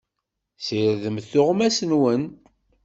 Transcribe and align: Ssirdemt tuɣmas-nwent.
Ssirdemt 0.57 1.25
tuɣmas-nwent. 1.31 2.37